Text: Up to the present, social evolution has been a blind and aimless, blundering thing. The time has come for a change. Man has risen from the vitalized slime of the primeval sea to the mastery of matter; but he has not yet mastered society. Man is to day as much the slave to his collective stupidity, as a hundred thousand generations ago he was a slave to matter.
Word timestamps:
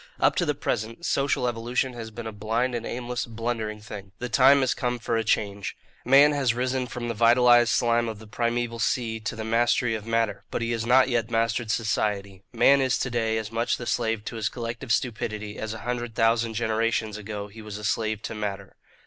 Up 0.19 0.35
to 0.37 0.47
the 0.47 0.55
present, 0.55 1.05
social 1.05 1.47
evolution 1.47 1.93
has 1.93 2.09
been 2.09 2.25
a 2.25 2.31
blind 2.31 2.73
and 2.73 2.87
aimless, 2.87 3.27
blundering 3.27 3.79
thing. 3.81 4.13
The 4.17 4.29
time 4.29 4.61
has 4.61 4.73
come 4.73 4.97
for 4.97 5.15
a 5.15 5.23
change. 5.23 5.77
Man 6.03 6.31
has 6.31 6.55
risen 6.55 6.87
from 6.87 7.07
the 7.07 7.13
vitalized 7.13 7.69
slime 7.69 8.09
of 8.09 8.17
the 8.17 8.25
primeval 8.25 8.79
sea 8.79 9.19
to 9.19 9.35
the 9.35 9.43
mastery 9.43 9.93
of 9.93 10.07
matter; 10.07 10.43
but 10.49 10.63
he 10.63 10.71
has 10.71 10.87
not 10.87 11.07
yet 11.09 11.29
mastered 11.29 11.69
society. 11.69 12.41
Man 12.51 12.81
is 12.81 12.97
to 12.97 13.11
day 13.11 13.37
as 13.37 13.51
much 13.51 13.77
the 13.77 13.85
slave 13.85 14.25
to 14.25 14.37
his 14.37 14.49
collective 14.49 14.91
stupidity, 14.91 15.59
as 15.59 15.71
a 15.75 15.85
hundred 15.85 16.15
thousand 16.15 16.55
generations 16.55 17.15
ago 17.15 17.47
he 17.47 17.61
was 17.61 17.77
a 17.77 17.83
slave 17.83 18.23
to 18.23 18.33
matter. 18.33 18.77